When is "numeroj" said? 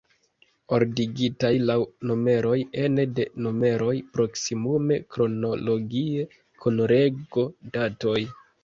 2.11-2.55, 3.49-3.93